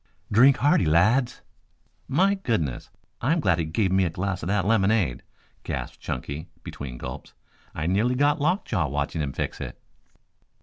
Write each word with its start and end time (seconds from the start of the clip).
"Drink 0.31 0.57
hearty, 0.57 0.87
lads." 0.87 1.41
"My 2.07 2.33
goodness, 2.33 2.89
I'm 3.21 3.39
glad 3.39 3.59
he 3.59 3.65
gave 3.65 3.91
me 3.91 4.03
a 4.03 4.09
glass 4.09 4.41
of 4.41 4.47
that 4.47 4.65
lemonade," 4.65 5.21
gasped 5.61 5.99
Chunky 5.99 6.49
between 6.63 6.97
gulps. 6.97 7.33
"I 7.75 7.85
nearly 7.85 8.15
got 8.15 8.41
lockjaw 8.41 8.87
watching 8.87 9.21
him 9.21 9.31
fix 9.31 9.61
it." 9.61 9.79